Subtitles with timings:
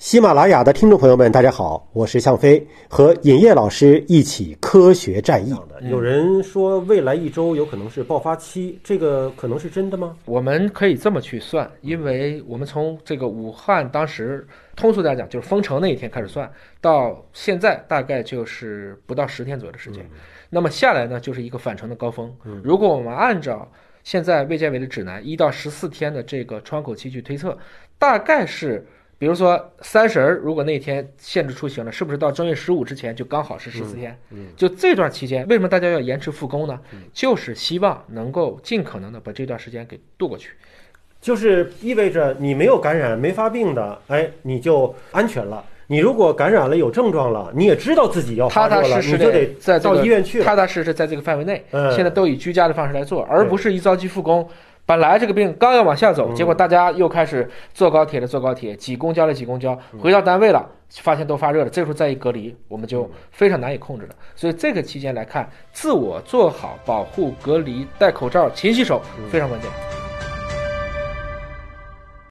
[0.00, 5.54] 喜马拉雅的听众朋友们，大家好，我是向飞，和尹烨老师一起科学战役。
[5.90, 10.16] 有人说未来一周有可能是爆发期，这个可能是真的吗？
[10.24, 20.02] 我们可以这么去算，因为我们从这个武汉当时通俗来讲就是封城那一天开始算，到现在大概就是不到十天左右的时间。
[20.48, 22.34] 那么下来呢，就是一个返程的高峰。
[22.64, 23.70] 如果我们按照
[24.02, 27.54] 现在卫健委的指南，一到十四天的这个窗口期去推测，
[27.98, 28.82] 大概是。
[29.20, 34.18] 比如说三十儿，如果那天限制出行了，是不是到正月十五之前就刚好是十四天？
[34.30, 36.80] 嗯，就这段期间，为什么大家要延迟复工呢？
[37.12, 40.52] 就是希望能够尽可能的把这段时间给度过去，
[41.20, 45.62] 就是意味着你没有感染、没发病的，哎，你就安全了。
[45.86, 51.62] 你如果感染了、有症状了，你也知道自己要发热了，你就得在到医院去，踏踏实实在这个范围内。
[51.94, 54.48] 现在都以居家的方式来做，而不是一着急复工。
[54.90, 64.14] 本来这个病刚要往下走，结果大家又开始坐高铁的坐高铁，挤公交的挤公交，回到单位了，发现都发热了，这时候再一隔离，我们就非常难以控制了。
[64.34, 69.89] 所以这个期间来看，自我做好保护、隔离、戴口罩、勤洗手非常关键。